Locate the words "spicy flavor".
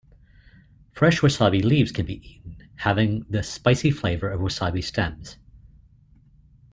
3.43-4.31